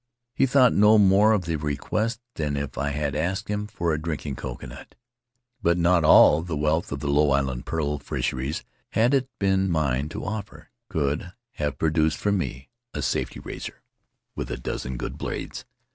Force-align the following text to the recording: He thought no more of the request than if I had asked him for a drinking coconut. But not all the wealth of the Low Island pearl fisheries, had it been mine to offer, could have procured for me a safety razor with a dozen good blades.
He 0.33 0.47
thought 0.47 0.73
no 0.73 0.97
more 0.97 1.31
of 1.31 1.45
the 1.45 1.57
request 1.57 2.21
than 2.33 2.57
if 2.57 2.75
I 2.75 2.89
had 2.89 3.15
asked 3.15 3.49
him 3.49 3.67
for 3.67 3.93
a 3.93 4.01
drinking 4.01 4.35
coconut. 4.35 4.95
But 5.61 5.77
not 5.77 6.03
all 6.03 6.41
the 6.41 6.57
wealth 6.57 6.91
of 6.91 7.01
the 7.01 7.07
Low 7.07 7.29
Island 7.29 7.67
pearl 7.67 7.99
fisheries, 7.99 8.63
had 8.93 9.13
it 9.13 9.29
been 9.37 9.69
mine 9.69 10.09
to 10.09 10.25
offer, 10.25 10.71
could 10.89 11.33
have 11.51 11.77
procured 11.77 12.13
for 12.15 12.31
me 12.31 12.69
a 12.95 13.03
safety 13.03 13.39
razor 13.39 13.83
with 14.35 14.49
a 14.49 14.57
dozen 14.57 14.97
good 14.97 15.19
blades. 15.19 15.65